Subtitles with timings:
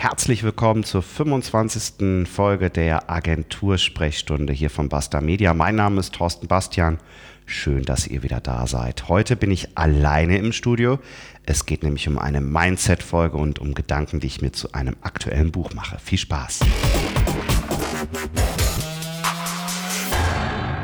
[0.00, 2.26] Herzlich willkommen zur 25.
[2.26, 5.52] Folge der Agentursprechstunde hier von Basta Media.
[5.52, 6.96] Mein Name ist Thorsten Bastian.
[7.44, 9.10] Schön, dass ihr wieder da seid.
[9.10, 11.00] Heute bin ich alleine im Studio.
[11.44, 15.52] Es geht nämlich um eine Mindset-Folge und um Gedanken, die ich mir zu einem aktuellen
[15.52, 15.98] Buch mache.
[15.98, 16.60] Viel Spaß.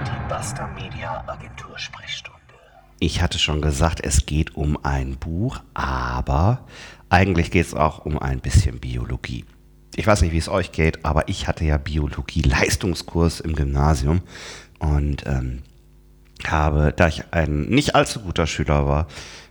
[0.05, 2.36] Die Basta Media Agentursprechstunde.
[2.99, 6.65] Ich hatte schon gesagt, es geht um ein Buch, aber
[7.11, 9.45] eigentlich geht es auch um ein bisschen Biologie.
[9.95, 14.23] Ich weiß nicht, wie es euch geht, aber ich hatte ja Biologie-Leistungskurs im Gymnasium
[14.79, 15.63] und ähm,
[16.47, 19.07] habe, da ich ein nicht allzu guter Schüler war,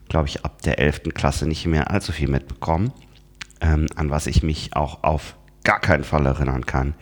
[0.10, 1.14] glaube ich, ab der 11.
[1.14, 2.92] Klasse nicht mehr allzu viel mitbekommen.
[3.62, 6.94] Ähm, an was ich mich auch auf gar keinen Fall erinnern kann,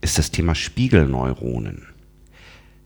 [0.00, 1.91] ist das Thema Spiegelneuronen.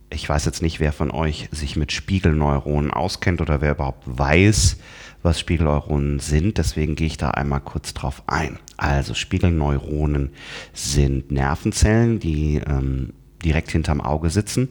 [0.08, 4.76] Ich weiß jetzt nicht, wer von euch sich mit Spiegelneuronen auskennt oder wer überhaupt weiß,
[5.22, 6.58] was Spiegelneuronen sind.
[6.58, 8.58] Deswegen gehe ich da einmal kurz drauf ein.
[8.76, 10.30] Also Spiegelneuronen
[10.72, 13.14] sind Nervenzellen, die ähm,
[13.44, 14.68] direkt hinterm Auge sitzen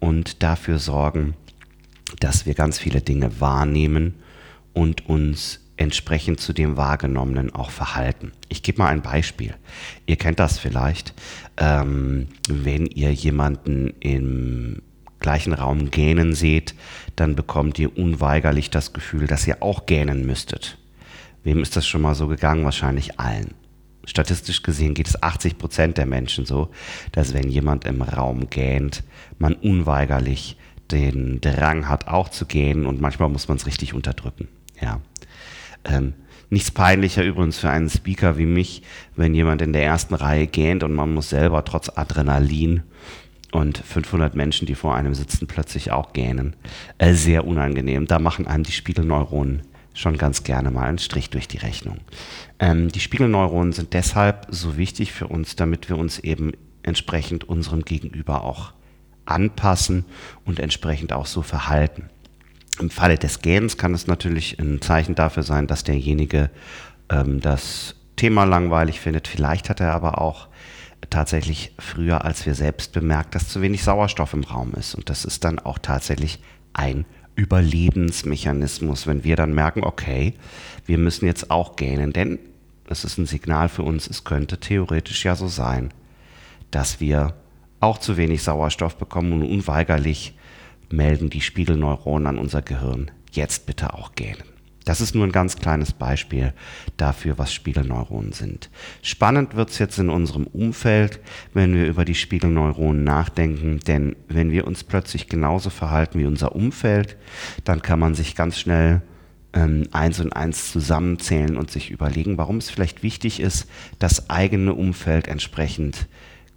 [0.00, 1.34] und dafür sorgen,
[2.20, 4.14] dass wir ganz viele Dinge wahrnehmen
[4.74, 8.32] und uns entsprechend zu dem Wahrgenommenen auch verhalten.
[8.48, 9.54] Ich gebe mal ein Beispiel.
[10.06, 11.14] Ihr kennt das vielleicht,
[11.56, 14.82] ähm, wenn ihr jemanden im
[15.18, 16.74] gleichen Raum gähnen seht,
[17.16, 20.78] dann bekommt ihr unweigerlich das Gefühl, dass ihr auch gähnen müsstet.
[21.42, 22.64] Wem ist das schon mal so gegangen?
[22.64, 23.54] Wahrscheinlich allen.
[24.04, 26.68] Statistisch gesehen geht es 80 Prozent der Menschen so,
[27.12, 29.02] dass wenn jemand im Raum gähnt,
[29.38, 30.58] man unweigerlich
[30.90, 34.48] den Drang hat, auch zu gähnen und manchmal muss man es richtig unterdrücken.
[34.80, 35.00] Ja.
[35.84, 36.14] Ähm,
[36.50, 38.82] nichts peinlicher übrigens für einen Speaker wie mich,
[39.16, 42.82] wenn jemand in der ersten Reihe gähnt und man muss selber trotz Adrenalin
[43.52, 46.56] und 500 Menschen, die vor einem sitzen, plötzlich auch gähnen.
[46.98, 48.06] Äh, sehr unangenehm.
[48.06, 49.62] Da machen einem die Spiegelneuronen
[49.94, 51.98] schon ganz gerne mal einen Strich durch die Rechnung.
[52.58, 57.84] Ähm, die Spiegelneuronen sind deshalb so wichtig für uns, damit wir uns eben entsprechend unserem
[57.84, 58.72] Gegenüber auch
[59.24, 60.04] anpassen
[60.44, 62.10] und entsprechend auch so verhalten.
[62.80, 66.50] Im Falle des Gähnens kann es natürlich ein Zeichen dafür sein, dass derjenige
[67.08, 69.28] ähm, das Thema langweilig findet.
[69.28, 70.48] Vielleicht hat er aber auch
[71.10, 74.94] tatsächlich früher als wir selbst bemerkt, dass zu wenig Sauerstoff im Raum ist.
[74.94, 76.40] Und das ist dann auch tatsächlich
[76.72, 77.04] ein
[77.36, 80.34] Überlebensmechanismus, wenn wir dann merken, okay,
[80.86, 82.38] wir müssen jetzt auch gähnen, denn
[82.88, 85.92] es ist ein Signal für uns, es könnte theoretisch ja so sein,
[86.70, 87.34] dass wir
[87.80, 90.36] auch zu wenig Sauerstoff bekommen und unweigerlich
[90.96, 94.42] melden die Spiegelneuronen an unser Gehirn, jetzt bitte auch gähnen.
[94.84, 96.52] Das ist nur ein ganz kleines Beispiel
[96.98, 98.70] dafür, was Spiegelneuronen sind.
[99.00, 101.20] Spannend wird es jetzt in unserem Umfeld,
[101.54, 106.54] wenn wir über die Spiegelneuronen nachdenken, denn wenn wir uns plötzlich genauso verhalten wie unser
[106.54, 107.16] Umfeld,
[107.64, 109.00] dann kann man sich ganz schnell
[109.54, 113.66] ähm, eins und eins zusammenzählen und sich überlegen, warum es vielleicht wichtig ist,
[113.98, 116.08] das eigene Umfeld entsprechend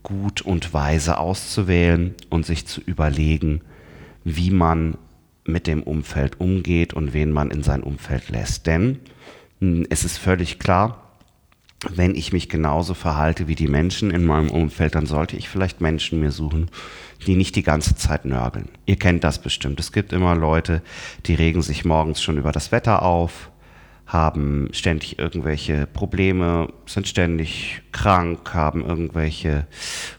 [0.04, 3.62] gut und weise auszuwählen und sich zu überlegen,
[4.28, 4.98] wie man
[5.46, 8.68] mit dem Umfeld umgeht und wen man in sein Umfeld lässt.
[8.68, 9.00] Denn
[9.62, 11.02] hm, es ist völlig klar,
[11.90, 15.80] wenn ich mich genauso verhalte wie die Menschen in meinem Umfeld, dann sollte ich vielleicht
[15.80, 16.70] Menschen mir suchen,
[17.26, 18.68] die nicht die ganze Zeit nörgeln.
[18.86, 19.80] Ihr kennt das bestimmt.
[19.80, 20.82] Es gibt immer Leute,
[21.26, 23.50] die regen sich morgens schon über das Wetter auf,
[24.08, 29.68] haben ständig irgendwelche Probleme, sind ständig krank, haben irgendwelche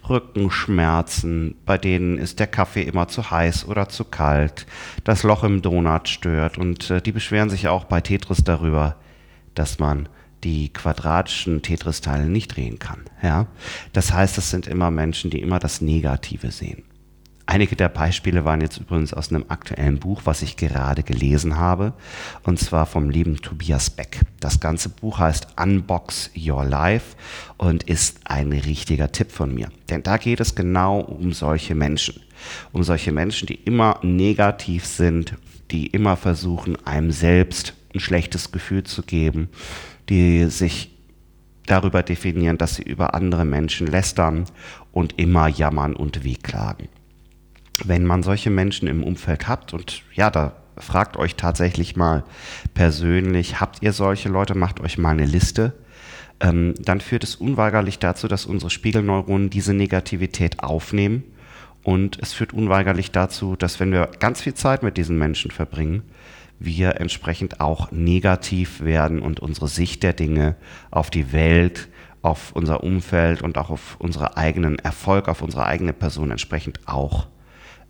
[0.09, 4.67] Rückenschmerzen, bei denen ist der Kaffee immer zu heiß oder zu kalt,
[5.05, 8.97] das Loch im Donut stört und äh, die beschweren sich auch bei Tetris darüber,
[9.55, 10.09] dass man
[10.45, 13.01] die quadratischen Tetris-Teile nicht drehen kann.
[13.23, 13.47] Ja?
[13.93, 16.85] Das heißt, es sind immer Menschen, die immer das Negative sehen.
[17.51, 21.95] Einige der Beispiele waren jetzt übrigens aus einem aktuellen Buch, was ich gerade gelesen habe,
[22.43, 24.21] und zwar vom lieben Tobias Beck.
[24.39, 27.17] Das ganze Buch heißt Unbox Your Life
[27.57, 29.71] und ist ein richtiger Tipp von mir.
[29.89, 32.21] Denn da geht es genau um solche Menschen.
[32.73, 35.33] Um solche Menschen, die immer negativ sind,
[35.71, 39.49] die immer versuchen, einem selbst ein schlechtes Gefühl zu geben,
[40.11, 40.95] die sich
[41.65, 44.45] darüber definieren, dass sie über andere Menschen lästern
[44.93, 46.89] und immer jammern und wehklagen
[47.85, 52.25] wenn man solche Menschen im Umfeld hat und ja, da fragt euch tatsächlich mal
[52.75, 55.75] persönlich, habt ihr solche Leute, macht euch mal eine Liste,
[56.41, 61.25] ähm, dann führt es unweigerlich dazu, dass unsere Spiegelneuronen diese Negativität aufnehmen.
[61.83, 66.03] Und es führt unweigerlich dazu, dass wenn wir ganz viel Zeit mit diesen Menschen verbringen,
[66.61, 70.57] wir entsprechend auch negativ werden und unsere Sicht der Dinge
[70.91, 71.89] auf die Welt,
[72.21, 77.29] auf unser Umfeld und auch auf unseren eigenen Erfolg, auf unsere eigene Person entsprechend auch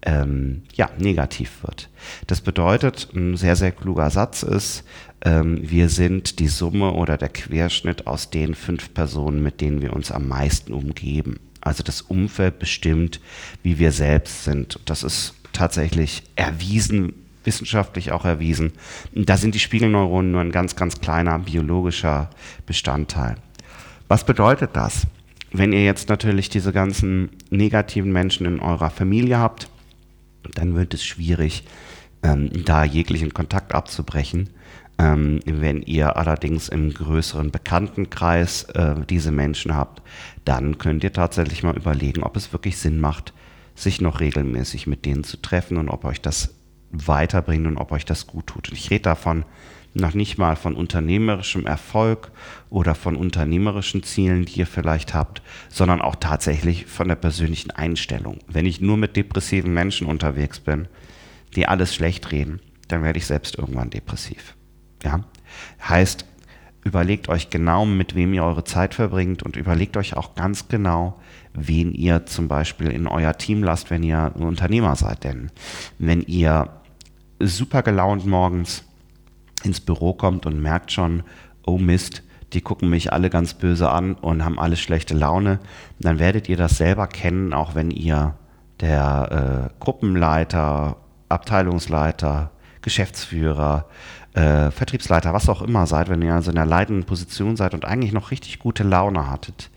[0.02, 1.88] ähm, ja, negativ wird.
[2.26, 4.84] Das bedeutet, ein sehr, sehr kluger Satz ist,
[5.24, 9.92] ähm, wir sind die Summe oder der Querschnitt aus den fünf Personen, mit denen wir
[9.92, 11.40] uns am meisten umgeben.
[11.60, 13.20] Also das Umfeld bestimmt,
[13.62, 14.78] wie wir selbst sind.
[14.84, 17.14] Das ist tatsächlich erwiesen,
[17.44, 18.72] wissenschaftlich auch erwiesen.
[19.12, 22.30] Da sind die Spiegelneuronen nur ein ganz, ganz kleiner biologischer
[22.66, 23.36] Bestandteil.
[24.06, 25.06] Was bedeutet das?
[25.50, 29.68] Wenn ihr jetzt natürlich diese ganzen negativen Menschen in eurer Familie habt,
[30.54, 31.64] dann wird es schwierig,
[32.22, 34.50] ähm, da jeglichen Kontakt abzubrechen.
[34.98, 40.02] Ähm, wenn ihr allerdings im größeren Bekanntenkreis äh, diese Menschen habt,
[40.44, 43.32] dann könnt ihr tatsächlich mal überlegen, ob es wirklich Sinn macht,
[43.76, 46.54] sich noch regelmäßig mit denen zu treffen und ob euch das
[46.90, 48.70] weiterbringt und ob euch das gut tut.
[48.70, 49.44] Und ich rede davon
[49.94, 52.30] noch nicht mal von unternehmerischem Erfolg
[52.70, 58.38] oder von unternehmerischen Zielen, die ihr vielleicht habt, sondern auch tatsächlich von der persönlichen Einstellung.
[58.46, 60.88] Wenn ich nur mit depressiven Menschen unterwegs bin,
[61.56, 64.54] die alles schlecht reden, dann werde ich selbst irgendwann depressiv.
[65.02, 65.24] Ja?
[65.86, 66.24] Heißt,
[66.84, 71.18] überlegt euch genau, mit wem ihr eure Zeit verbringt und überlegt euch auch ganz genau,
[71.54, 75.24] wen ihr zum Beispiel in euer Team lasst, wenn ihr ein Unternehmer seid.
[75.24, 75.50] Denn
[75.98, 76.68] wenn ihr
[77.40, 78.84] super gelaunt morgens
[79.64, 81.22] ins Büro kommt und merkt schon,
[81.66, 82.22] oh Mist,
[82.52, 85.58] die gucken mich alle ganz böse an und haben alle schlechte Laune,
[85.98, 88.36] dann werdet ihr das selber kennen, auch wenn ihr
[88.80, 90.96] der äh, Gruppenleiter,
[91.28, 92.50] Abteilungsleiter,
[92.80, 93.86] Geschäftsführer,
[94.34, 97.84] äh, Vertriebsleiter, was auch immer seid, wenn ihr also in der leitenden Position seid und
[97.84, 99.70] eigentlich noch richtig gute Laune hattet,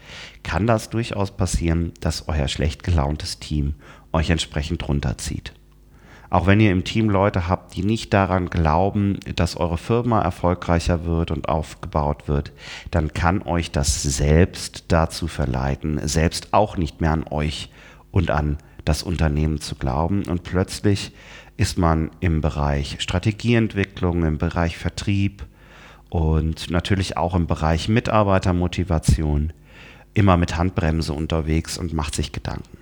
[0.43, 3.75] kann das durchaus passieren, dass euer schlecht gelauntes Team
[4.13, 5.53] euch entsprechend runterzieht.
[6.31, 11.03] Auch wenn ihr im Team Leute habt, die nicht daran glauben, dass eure Firma erfolgreicher
[11.03, 12.53] wird und aufgebaut wird,
[12.89, 17.69] dann kann euch das selbst dazu verleiten, selbst auch nicht mehr an euch
[18.11, 20.23] und an das Unternehmen zu glauben.
[20.23, 21.11] Und plötzlich
[21.57, 25.45] ist man im Bereich Strategieentwicklung, im Bereich Vertrieb
[26.09, 29.51] und natürlich auch im Bereich Mitarbeitermotivation
[30.13, 32.77] immer mit Handbremse unterwegs und macht sich Gedanken.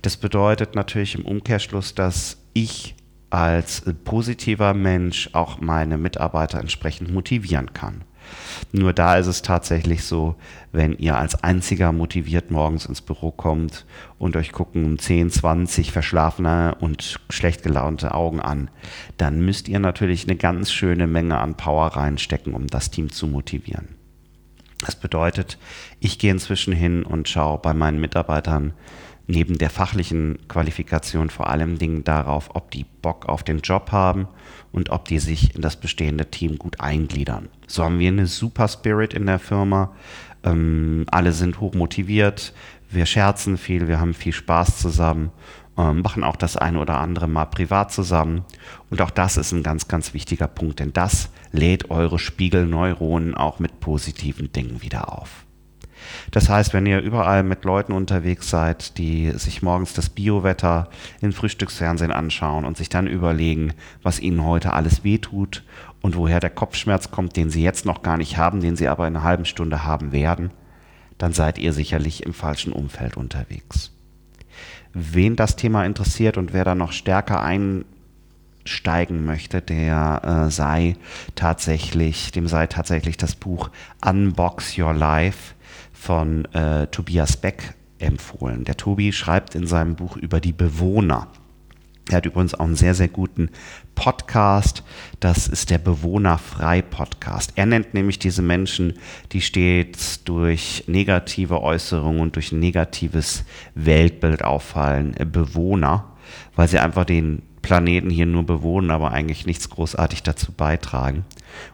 [0.00, 2.94] Das bedeutet natürlich im Umkehrschluss, dass ich
[3.30, 8.04] als positiver Mensch auch meine Mitarbeiter entsprechend motivieren kann.
[8.72, 10.36] Nur da ist es tatsächlich so,
[10.70, 13.86] wenn ihr als einziger motiviert morgens ins Büro kommt
[14.18, 18.70] und euch gucken 10, 20 verschlafene und schlecht gelaunte Augen an,
[19.16, 23.26] dann müsst ihr natürlich eine ganz schöne Menge an Power reinstecken, um das Team zu
[23.26, 23.88] motivieren.
[24.84, 25.58] Das bedeutet,
[26.00, 28.72] ich gehe inzwischen hin und schaue bei meinen Mitarbeitern,
[29.26, 34.28] neben der fachlichen Qualifikation vor allem Dingen darauf, ob die Bock auf den Job haben
[34.72, 37.48] und ob die sich in das bestehende Team gut eingliedern.
[37.66, 39.92] So haben wir eine super Spirit in der Firma.
[40.44, 42.52] Ähm, alle sind hoch motiviert.
[42.90, 45.30] Wir scherzen viel, wir haben viel Spaß zusammen,
[45.78, 48.44] ähm, machen auch das eine oder andere mal privat zusammen.
[48.90, 53.60] Und auch das ist ein ganz, ganz wichtiger Punkt, denn das lädt eure Spiegelneuronen auch
[53.60, 55.46] mit positiven Dingen wieder auf.
[56.30, 60.88] Das heißt, wenn ihr überall mit Leuten unterwegs seid, die sich morgens das Biowetter
[61.20, 65.62] im Frühstücksfernsehen anschauen und sich dann überlegen, was ihnen heute alles wehtut
[66.00, 69.06] und woher der Kopfschmerz kommt, den sie jetzt noch gar nicht haben, den sie aber
[69.06, 70.50] in einer halben Stunde haben werden,
[71.18, 73.92] dann seid ihr sicherlich im falschen Umfeld unterwegs.
[74.92, 80.96] Wen das Thema interessiert und wer da noch stärker einsteigen möchte, der äh, sei
[81.34, 83.70] tatsächlich, dem sei tatsächlich das Buch
[84.04, 85.54] Unbox Your Life
[86.02, 88.64] von äh, Tobias Beck empfohlen.
[88.64, 91.28] Der Tobi schreibt in seinem Buch über die Bewohner.
[92.10, 93.50] Er hat übrigens auch einen sehr, sehr guten
[93.94, 94.82] Podcast.
[95.20, 97.52] Das ist der Bewohnerfrei-Podcast.
[97.54, 98.94] Er nennt nämlich diese Menschen,
[99.30, 103.44] die stets durch negative Äußerungen und durch ein negatives
[103.76, 106.16] Weltbild auffallen, Bewohner,
[106.56, 111.24] weil sie einfach den Planeten hier nur bewohnen, aber eigentlich nichts großartig dazu beitragen.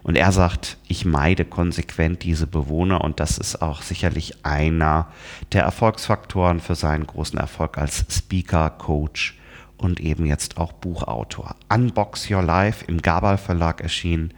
[0.03, 5.07] Und er sagt, ich meide konsequent diese Bewohner und das ist auch sicherlich einer
[5.51, 9.37] der Erfolgsfaktoren für seinen großen Erfolg als Speaker, Coach
[9.77, 11.55] und eben jetzt auch Buchautor.
[11.73, 14.33] Unbox Your Life im Gabal Verlag erschienen.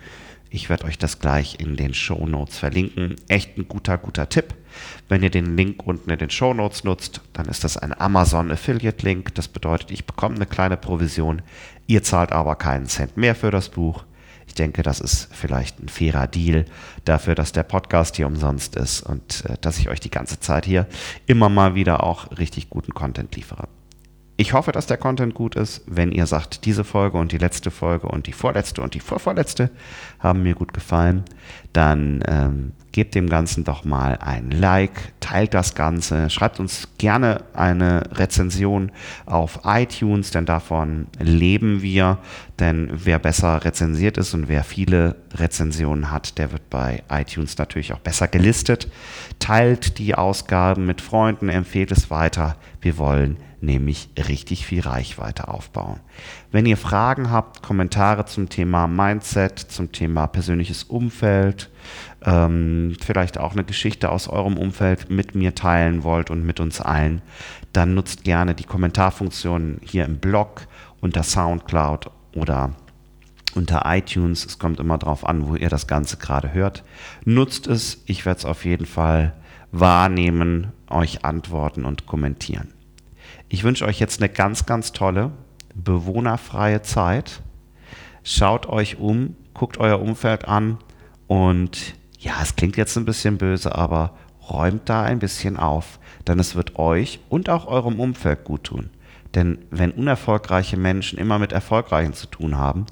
[0.53, 3.15] Ich werde euch das gleich in den Show Notes verlinken.
[3.29, 4.53] Echt ein guter, guter Tipp.
[5.07, 8.51] Wenn ihr den Link unten in den Show Notes nutzt, dann ist das ein Amazon
[8.51, 9.33] Affiliate Link.
[9.35, 11.41] Das bedeutet, ich bekomme eine kleine Provision.
[11.87, 14.03] Ihr zahlt aber keinen Cent mehr für das Buch.
[14.45, 16.65] Ich denke, das ist vielleicht ein fairer Deal
[17.05, 20.65] dafür, dass der Podcast hier umsonst ist und äh, dass ich euch die ganze Zeit
[20.65, 20.85] hier
[21.27, 23.69] immer mal wieder auch richtig guten Content liefere.
[24.41, 25.83] Ich hoffe, dass der Content gut ist.
[25.85, 29.69] Wenn ihr sagt, diese Folge und die letzte Folge und die vorletzte und die vorvorletzte
[30.17, 31.25] haben mir gut gefallen,
[31.73, 37.43] dann ähm, gebt dem Ganzen doch mal ein Like, teilt das Ganze, schreibt uns gerne
[37.53, 38.91] eine Rezension
[39.27, 42.17] auf iTunes, denn davon leben wir.
[42.59, 47.93] Denn wer besser rezensiert ist und wer viele Rezensionen hat, der wird bei iTunes natürlich
[47.93, 48.89] auch besser gelistet.
[49.37, 52.55] Teilt die Ausgaben mit Freunden, empfehlt es weiter.
[52.81, 55.99] Wir wollen nämlich richtig viel Reichweite aufbauen.
[56.51, 61.69] Wenn ihr Fragen habt, Kommentare zum Thema Mindset, zum Thema persönliches Umfeld,
[62.23, 66.81] ähm, vielleicht auch eine Geschichte aus eurem Umfeld mit mir teilen wollt und mit uns
[66.81, 67.21] allen,
[67.73, 70.67] dann nutzt gerne die Kommentarfunktion hier im Blog
[70.99, 72.71] unter SoundCloud oder
[73.55, 74.45] unter iTunes.
[74.45, 76.83] Es kommt immer darauf an, wo ihr das Ganze gerade hört.
[77.25, 78.01] Nutzt es.
[78.05, 79.33] Ich werde es auf jeden Fall
[79.71, 82.73] wahrnehmen, euch antworten und kommentieren.
[83.53, 85.31] Ich wünsche euch jetzt eine ganz, ganz tolle,
[85.75, 87.41] bewohnerfreie Zeit.
[88.23, 90.77] Schaut euch um, guckt euer Umfeld an
[91.27, 94.15] und ja, es klingt jetzt ein bisschen böse, aber
[94.49, 98.89] räumt da ein bisschen auf, denn es wird euch und auch eurem Umfeld gut tun.
[99.35, 102.85] Denn wenn unerfolgreiche Menschen immer mit Erfolgreichen zu tun haben,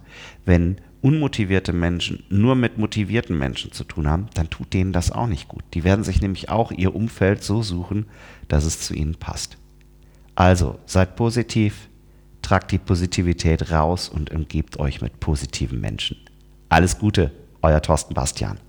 [0.44, 5.28] wenn unmotivierte Menschen nur mit motivierten Menschen zu tun haben, dann tut denen das auch
[5.28, 5.64] nicht gut.
[5.74, 8.08] Die werden sich nämlich auch ihr Umfeld so suchen,
[8.50, 9.58] dass es zu ihnen passt.
[10.36, 11.90] Also seid positiv,
[12.42, 16.18] tragt die Positivität raus und umgebt euch mit positiven Menschen.
[16.70, 17.32] Alles Gute,
[17.62, 18.60] euer Thorsten Bastian.